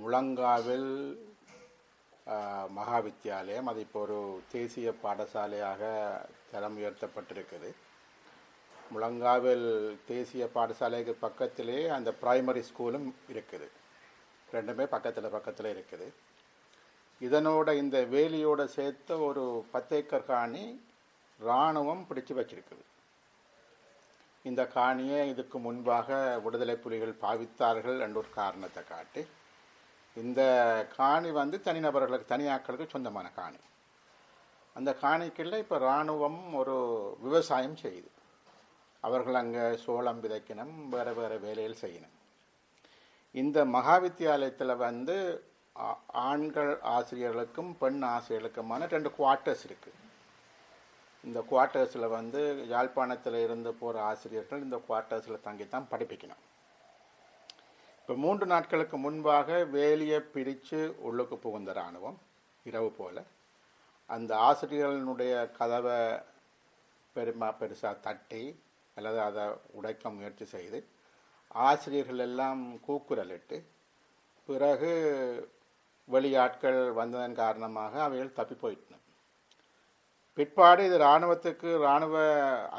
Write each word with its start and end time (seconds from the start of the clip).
முழங்காவில் 0.00 0.90
மகா 2.76 2.98
வித்தியாலயம் 3.06 3.68
அது 3.70 3.80
இப்போ 3.84 3.98
ஒரு 4.06 4.18
தேசிய 4.54 4.88
பாடசாலையாக 5.04 5.82
தரம் 6.50 6.76
உயர்த்தப்பட்டிருக்குது. 6.80 7.70
முழங்காவில் 8.94 9.66
தேசிய 10.10 10.44
பாடசாலைக்கு 10.56 11.14
பக்கத்திலே 11.24 11.78
அந்த 11.96 12.10
பிரைமரி 12.22 12.62
ஸ்கூலும் 12.68 13.08
இருக்குது. 13.32 13.68
ரெண்டுமே 14.54 14.84
பக்கத்தில் 14.94 15.34
பக்கத்தில் 15.36 15.70
இருக்குது. 15.74 16.06
இதனோட 17.20 17.68
இந்த 17.82 17.98
வேலியோட 18.14 18.62
சேர்த்த 18.76 19.18
ஒரு 19.28 19.44
பத்தேக்கர் 19.74 20.28
காணி 20.32 20.64
இராணுவம் 21.40 22.06
பிடிச்சு 22.08 22.34
வச்சிருக்குது. 22.38 22.84
இந்த 24.44 24.62
காணியை 24.78 25.20
இதுக்கு 25.32 25.58
முன்பாக 25.66 26.18
விடுதலை 26.44 26.76
புலிகள் 26.84 27.20
பாவித்தார்கள் 27.24 27.98
என்ற 28.06 28.18
ஒரு 28.22 28.30
காரணத்தை 28.40 28.82
காட்டி 28.94 29.22
இந்த 30.16 30.40
காணி 30.96 31.30
வந்து 31.40 31.56
தனிநபர்களுக்கு 31.66 32.32
தனியாக்களுக்கு 32.32 32.92
சொந்தமான 32.94 33.26
காணி. 33.40 33.60
அந்த 34.76 34.90
காணிக்குள்ள 35.02 35.58
இப்போ 35.64 35.76
இராணுவம் 35.84 36.40
ஒரு 36.60 36.76
விவசாயம் 37.26 37.78
செய்யுது 37.84 38.10
அவர்கள் 39.02 39.40
அங்கே 39.42 39.64
சோளம் 39.84 40.22
விதைக்கணும் 40.24 40.74
வேறு 40.94 41.12
வேறு 41.18 41.36
வேலைகள் 41.44 41.82
செய்யணும். 41.84 42.16
இந்த 43.34 43.58
மகா 43.76 43.96
வித்தியாலயத்தில் 44.06 44.82
வந்து 44.86 45.16
ஆண்கள் 46.28 46.72
ஆசிரியர்களுக்கும் 46.94 47.72
பெண் 47.82 48.02
ஆசிரியர்களுக்குமான 48.14 48.88
ரெண்டு 48.94 49.10
குவார்ட்டர்ஸ் 49.18 49.64
இருக்குது 49.68 49.98
இந்த 51.24 51.38
குவார்ட்டர்ஸில் 51.50 52.14
வந்து 52.18 52.40
யாழ்ப்பாணத்தில் 52.72 53.38
இருந்து 53.46 53.70
போகிற 53.80 54.02
ஆசிரியர்கள் 54.10 54.64
இந்த 54.66 54.76
குவார்ட்டர்ஸில் 54.88 55.44
தங்கி 55.46 55.66
தான் 55.68 55.90
படிப்பிக்கணும். 55.90 56.42
இப்போ 58.10 58.22
மூன்று 58.22 58.46
நாட்களுக்கு 58.52 58.96
முன்பாக 59.02 59.56
வேலியை 59.74 60.18
பிரித்து 60.32 60.78
உள்ளுக்கு 61.08 61.36
புகுந்த 61.42 61.70
இராணுவம் 61.76 62.16
இரவு 62.66 62.88
போல். 62.96 63.20
அந்த 64.08 64.30
ஆசிரியர்களுடைய 64.46 65.34
கதவை 65.58 65.98
பெருமா 67.16 67.48
பெருசாக 67.60 67.94
தட்டி 68.06 68.42
அல்லது 68.96 69.18
அதை 69.28 69.44
உடைக்க 69.78 70.10
முயற்சி 70.16 70.46
செய்து 70.54 70.78
ஆசிரியர்கள் 71.66 72.22
எல்லாம் 72.26 72.62
கூக்குரலிட்டு 72.86 73.58
பிறகு 74.48 74.92
வெளியாட்கள் 76.08 76.80
வந்ததன் 77.00 77.40
காரணமாக 77.42 78.02
அவைகள் 78.08 78.36
தப்பி 78.38 78.56
போயிட்டன. 78.62 78.98
பிற்பாடு 80.38 80.88
இது 80.88 80.98
இராணுவத்துக்கு 81.06 81.70
இராணுவ 81.84 82.16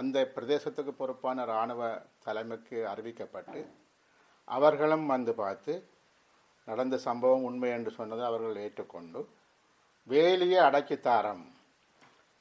அந்த 0.02 0.26
பிரதேசத்துக்கு 0.36 0.96
பொறுப்பான 1.02 1.46
இராணுவ 1.52 1.94
தலைமைக்கு 2.28 2.80
அறிவிக்கப்பட்டு 2.94 3.62
அவர்களும் 4.48 5.06
வந்து 5.14 5.34
பார்த்து 5.42 5.74
நடந்த 6.68 6.96
சம்பவம் 7.08 7.46
உண்மை 7.50 7.70
என்று 7.76 7.92
சொன்னதை 8.00 8.24
அவர்கள் 8.30 8.64
ஏற்றுக்கொண்டு 8.66 9.22
வேலியை 10.08 10.60
அடக்கித்தாரம் 10.68 11.44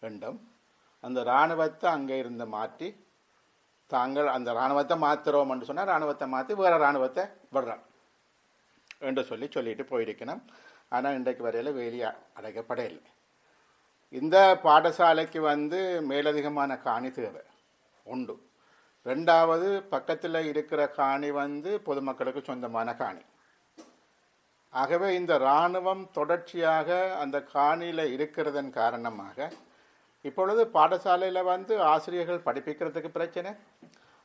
வேண்டும். 0.03 0.39
அந்த 1.05 1.19
இராணுவத்தை 1.29 1.87
அங்கே 1.97 2.17
இருந்து 2.23 2.47
மாற்றி 2.57 2.89
தாங்கள் 3.91 4.29
அந்த 4.35 4.49
இராணுவத்தை 4.59 4.97
மாற்றுறோம் 5.05 5.53
என்று 5.53 5.69
சொன்னால் 5.69 5.91
இராணுவத்தை 5.91 6.27
மாற்றி 6.35 6.53
வேறு 6.61 6.77
இராணுவத்தை 6.83 7.25
விடுறோம் 7.55 7.85
என்று 9.09 9.23
சொல்லி 9.31 9.47
சொல்லிட்டு 9.57 9.85
போயிருக்கணும். 9.93 10.43
ஆனால் 10.95 11.17
இன்றைக்கு 11.19 11.43
வரையில் 11.47 11.77
வேலி 11.81 12.01
அடைக்கப்படையில்லை 12.39 13.11
இந்த 14.21 14.37
பாடசாலைக்கு 14.67 15.41
வந்து 15.53 15.81
மேலதிகமான 16.11 16.77
காணி 16.87 17.11
தேவை 17.19 17.43
உண்டு. 18.07 18.35
ரெண்டாவது 19.07 19.69
பக்கத்தில் 19.93 20.49
இருக்கிற 20.51 20.81
காணி 21.01 21.31
வந்து 21.41 21.71
பொதுமக்களுக்கு 21.89 22.43
சொந்தமான 22.49 22.95
காணி. 23.03 23.25
ஆகவே 24.73 25.09
இந்த 25.21 25.33
இராணுவம் 25.45 26.03
தொடர்ச்சியாக 26.19 26.99
அந்த 27.23 27.37
காணியில் 27.55 28.05
இருக்கிறதன் 28.17 28.71
காரணமாக 28.81 29.49
இப்பொழுது 30.29 30.63
பாடசாலையில் 30.77 31.49
வந்து 31.53 31.75
ஆசிரியர்கள் 31.93 32.47
படிப்பிக்கிறதுக்கு 32.47 33.11
பிரச்சனை. 33.17 33.51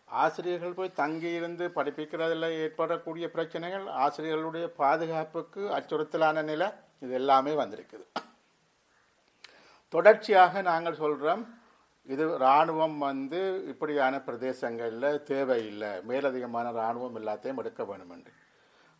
ஆசிரியர்கள் 0.09 0.77
போய் 0.79 0.97
தங்கி 1.01 1.29
இருந்து 1.39 1.65
படிப்பிக்கிறதில் 1.77 2.47
ஏற்படக்கூடிய 2.63 3.25
பிரச்சனைகள் 3.35 3.85
ஆசிரியர்களுடைய 4.05 4.65
பாதுகாப்புக்கு 4.81 5.61
அச்சுறுத்தலான 5.77 6.43
நிலை 6.51 6.67
இது 7.03 7.13
எல்லாமே 7.21 7.53
வந்திருக்குது. 7.61 8.05
தொடர்ச்சியாக 9.93 10.61
நாங்கள் 10.69 11.01
சொல்கிறோம் 11.03 11.43
இது 12.09 12.23
இராணுவம் 12.41 12.97
வந்து 13.07 13.39
இப்படியான 13.71 14.15
பிரதேசங்களில் 14.25 15.21
தேவையில்லை. 15.29 15.91
மேலதிகமான 16.09 16.65
இராணுவம் 16.77 17.17
எல்லாத்தையும் 17.19 17.61
எடுக்க 17.61 17.83
வேணும் 17.89 18.11
என்று 18.15 18.31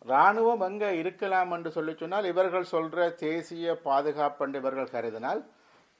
இராணுவம் 0.06 0.64
எங்கே 0.68 0.88
இருக்கலாம் 1.02 1.52
என்று 1.56 1.70
சொல்லி 1.76 1.92
சொன்னால் 2.00 2.30
இவர்கள் 2.32 2.72
சொல்கிற 2.72 3.06
தேசிய 3.22 3.74
பாதுகாப்பு 3.86 4.42
என்று 4.46 4.60
இவர்கள் 4.62 4.92
கருதினால் 4.96 5.40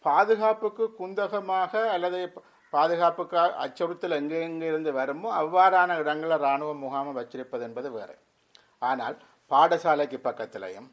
பாதுகாப்புக்கு 0.04 0.84
குந்தகமாக 0.98 1.72
அல்லது 1.94 2.18
பாதுகாப்புக்கு 2.72 3.38
அச்சுறுத்தல் 3.64 4.16
எங்கெங்கே 4.18 4.66
இருந்து 4.72 4.90
வருமோ 4.98 5.28
அவ்வாறான 5.42 5.96
இடங்களில் 6.02 6.42
இராணுவ 6.44 6.70
முகாமை 6.82 7.12
வச்சிருப்பது 7.18 7.64
என்பது 7.68 7.90
வேறு. 7.96 8.16
ஆனால் 8.82 9.16
பாடசாலைக்கு 9.50 10.18
பக்கத்திலையும் 10.28 10.88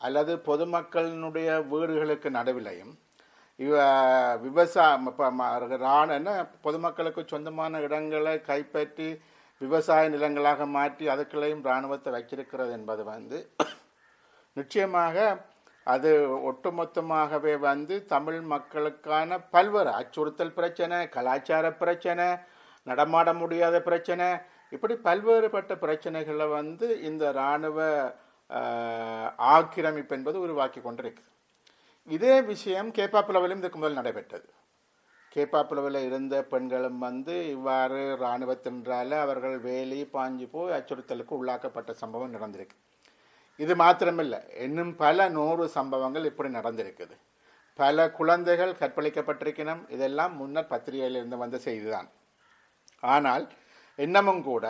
அல்லது 0.00 0.32
பொதுமக்களினுடைய 0.48 1.48
வீடுகளுக்கு 1.72 2.28
நடுவிலையும் 2.38 2.92
இவ 3.60 3.74
விவசாயம் 4.42 5.08
ராண 5.82 6.36
பொதுமக்களுக்கு 6.62 7.22
சொந்தமான 7.24 7.80
இடங்களை 7.80 8.34
கைப்பற்றி 8.42 9.08
விவசாய 9.60 10.04
நிலங்களாக 10.08 10.66
மாற்றி 10.68 11.06
அதுக்குள்ளேயும் 11.08 11.64
இராணுவத்தை 11.64 12.10
வச்சிருக்கிறது 12.12 12.72
என்பது 12.72 13.02
வந்து 13.04 13.38
நிச்சயமாக 14.56 15.16
அது 15.86 16.10
ஒட்டுமொத்தமாகவே 16.42 17.54
வந்து 17.60 17.94
தமிழ் 18.06 18.40
மக்களுக்கான 18.44 19.38
பல்வேறு 19.50 19.92
அச்சுறுத்தல் 19.92 20.56
பிரச்சனை 20.56 20.98
கலாச்சார 21.08 21.66
பிரச்சனை 21.74 22.26
நடமாட 22.86 23.28
முடியாத 23.32 23.76
பிரச்சனை 23.80 24.26
இப்படி 24.72 24.94
பல்வேறுபட்ட 25.04 25.72
பிரச்சனைகளை 25.76 26.46
வந்து 26.50 26.88
இந்த 27.02 27.24
இராணுவ 27.30 27.78
ஆக்கிரமிப்பு 29.50 30.14
என்பது 30.16 30.38
உருவாக்கி 30.40 30.80
கொண்டிருக்கு 30.80 31.24
இதே 32.16 32.34
விஷயம் 32.52 32.88
கேப்பாப்புலவிலும் 32.96 33.60
இதுக்கு 33.62 33.78
முதல் 33.78 33.98
நடைபெற்றது. 33.98 34.48
கேப்பாப்புலவில் 35.34 35.98
இருந்த 36.06 36.34
பெண்களும் 36.52 36.98
வந்து 37.06 37.34
இவ்வாறு 37.54 38.00
இராணுவத்தின்றால 38.22 39.18
அவர்கள் 39.24 39.56
வேலி 39.66 40.00
பாஞ்சு 40.14 40.46
போய் 40.54 40.74
அச்சுறுத்தலுக்கு 40.76 41.34
உள்ளாக்கப்பட்ட 41.40 41.90
சம்பவம் 42.02 42.34
நடந்திருக்கு. 42.36 42.76
இது 43.58 43.72
மாத்திரமில்லை 43.82 44.40
இன்னும் 44.66 44.92
பல 45.04 45.28
நூறு 45.36 45.64
சம்பவங்கள் 45.76 46.28
இப்படி 46.30 46.50
நடந்திருக்குது. 46.58 47.16
பல 47.78 48.10
குழந்தைகள் 48.18 48.78
கற்பழிக்கப்பட்டிருக்கணும் 48.80 49.82
இதெல்லாம் 49.96 50.32
முன்னர் 50.40 50.70
பத்திரிகையிலிருந்து 50.72 51.36
வந்த 51.44 51.58
செய்திதான். 51.66 52.08
ஆனால் 53.02 53.44
இன்னமும் 53.98 54.42
கூட 54.50 54.64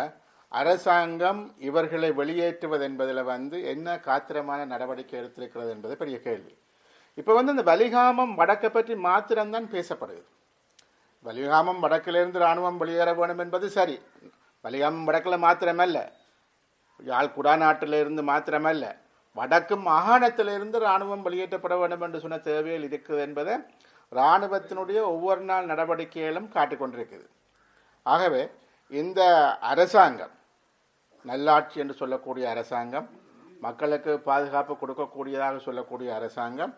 அரசாங்கம் 0.52 1.42
இவர்களை 1.68 2.10
வெளியேற்றுவது 2.20 2.84
என்பதில் 2.90 3.28
வந்து 3.34 3.56
என்ன 3.72 3.96
காத்திரமான 4.08 4.60
நடவடிக்கை 4.72 5.16
எடுத்திருக்கிறது 5.20 5.70
என்பது 5.76 5.94
பெரிய 6.02 6.18
கேள்வி. 6.26 6.52
இப்போ 7.20 7.32
வந்து 7.38 7.52
இந்த 7.54 7.64
வலிகாமம் 7.70 8.32
வடக்கை 8.40 8.68
பற்றி 8.70 8.94
மாத்திரம்தான் 9.08 9.66
பேசப்படுது. 9.74 10.22
வலிகாமம் 11.24 11.80
வடக்கிலிருந்து 11.84 12.38
இராணுவம் 12.42 12.78
வெளியேற 12.82 13.10
வேணும் 13.20 13.42
என்பது 13.44 13.66
சரி. 13.76 13.96
வலிகாமம் 14.64 15.06
வடக்கில் 15.08 15.44
மாத்திரமல்ல. 15.46 15.98
யாழ் 17.10 17.34
குடாநாட்டிலிருந்து 17.36 18.22
மாத்திரமல்ல. 18.30 18.84
வடக்கு 19.36 19.74
மாகாணத்திலிருந்து 19.88 20.78
இராணுவம் 20.84 21.24
வெளியேற்றப்பட 21.26 21.74
வேண்டும் 21.80 22.04
என்று 22.06 22.22
சொன்ன 22.22 22.38
தேவைகள் 22.48 22.86
இருக்குது 22.88 23.20
என்பதை 23.26 23.54
இராணுவத்தினுடைய 24.12 25.00
ஒவ்வொரு 25.12 25.42
நாள் 25.50 25.70
நடவடிக்கைகளும் 25.72 26.48
காட்டிக்கொண்டிருக்குது 26.56 27.26
ஆகவே 28.06 28.42
இந்த 28.90 29.20
அரசாங்கம் 29.72 30.34
நல்லாட்சி 31.24 31.80
என்று 31.82 31.94
சொல்லக்கூடிய 31.94 32.44
அரசாங்கம் 32.54 33.06
மக்களுக்கு 33.60 34.12
பாதுகாப்பு 34.28 34.74
கொடுக்கக்கூடியதாக 34.82 35.58
சொல்லக்கூடிய 35.66 36.10
அரசாங்கம் 36.14 36.72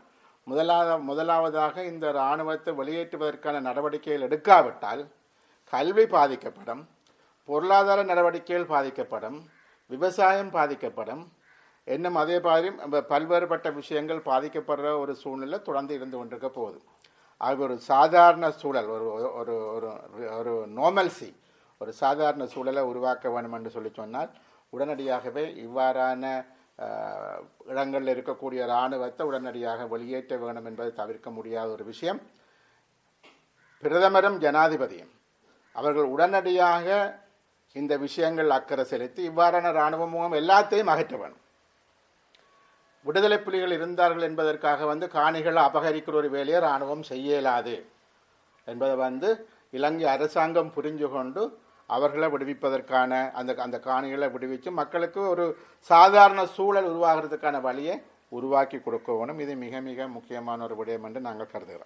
முதலாக 0.46 0.96
முதலாவதாக 1.08 1.84
இந்த 1.84 2.06
இராணுவத்தை 2.12 2.72
வெளியேற்றுவதற்கான 2.74 3.60
நடவடிக்கைகள் 3.60 4.26
எடுக்காவிட்டால் 4.28 5.02
கல்வி 5.72 6.04
பாதிக்கப்படும் 6.06 6.82
பொருளாதார 7.48 8.00
நடவடிக்கைகள் 8.02 8.72
பாதிக்கப்படும் 8.74 9.38
விவசாயம் 9.90 10.50
பாதிக்கப்படும் 10.50 11.22
இன்னும் 11.88 12.14
அதே 12.14 12.36
மாதிரி 12.40 12.68
பல்வேறுபட்ட 13.12 13.68
விஷயங்கள் 13.74 14.26
பாதிக்கப்படுற 14.30 14.90
ஒரு 14.98 15.12
சூழ்நிலை 15.22 15.58
தொடர்ந்து 15.62 15.94
இருந்து 15.94 16.16
கொண்டிருக்க 16.16 16.48
போகுது. 16.48 16.78
அது 17.40 17.62
ஒரு 17.66 17.76
சாதாரண 17.92 18.50
சூழல் 18.50 18.88
ஒரு 18.96 19.06
ஒரு 19.40 19.54
ஒரு 19.74 19.88
ஒரு 20.38 20.52
நார்மல்சி 20.78 21.30
ஒரு 21.80 21.92
சாதாரண 21.92 22.44
சூழலை 22.46 22.82
உருவாக்க 22.82 23.30
வேண்டும் 23.30 23.52
என்று 23.52 23.70
சொல்லி 23.70 23.90
சொன்னால் 23.94 24.30
உடனடியாகவே 24.72 25.44
இவ்வாறான 25.64 26.24
இடங்களில் 27.70 28.12
இருக்கக்கூடிய 28.14 28.60
இராணுவத்தை 28.70 29.22
உடனடியாக 29.26 29.86
வெளியேற்ற 29.92 30.36
வேண்டும் 30.36 30.68
என்பதை 30.70 30.92
தவிர்க்க 31.00 31.30
முடியாத 31.30 31.68
ஒரு 31.70 31.84
விஷயம். 31.84 32.20
பிரதமரும் 33.82 34.38
ஜனாதிபதியும் 34.44 35.12
அவர்கள் 35.76 36.08
உடனடியாக 36.14 36.86
இந்த 37.76 37.92
விஷயங்கள் 37.96 38.56
அக்கறை 38.56 38.84
செலுத்தி 38.84 39.22
இவ்வாறான 39.28 39.70
இராணுவ 39.76 40.06
முகம் 40.14 40.38
எல்லாத்தையும் 40.40 40.92
அகற்ற 40.94 41.16
வேணும். 41.16 41.40
விடுதலை 43.06 43.38
புலிகள் 43.38 43.74
இருந்தார்கள் 43.76 44.26
என்பதற்காக 44.28 44.86
வந்து 44.90 45.06
காணிகளை 45.14 45.62
அபகரிக்கிற 45.68 46.14
ஒரு 46.20 46.28
வேலையை 46.30 46.58
இராணுவம் 46.60 47.04
செய்ய 47.10 47.28
இயலாது 47.34 47.76
என்பதை 48.68 48.96
வந்து 49.06 49.28
இலங்கை 49.78 50.06
அரசாங்கம் 50.14 50.74
புரிஞ்சு 50.76 51.06
கொண்டு 51.14 51.42
அவர்களை 51.96 52.28
விடுவிப்பதற்கான 52.34 53.12
அந்த 53.40 53.56
அந்த 53.66 53.78
காணிகளை 53.88 54.28
விடுவித்து 54.34 54.70
மக்களுக்கு 54.80 55.20
ஒரு 55.32 55.46
சாதாரண 55.90 56.42
சூழல் 56.56 56.90
உருவாகிறதுக்கான 56.92 57.60
வழியை 57.68 57.96
உருவாக்கி 58.38 58.78
கொடுக்க 58.80 59.08
வேணும் 59.16 59.40
இது 59.44 59.54
மிக 59.64 59.80
மிக 59.88 60.06
முக்கியமான 60.16 60.62
ஒரு 60.66 60.76
விடயம் 60.78 61.06
என்று 61.08 61.20
நாங்கள் 61.26 61.52
கருதுகிறோம். 61.54 61.80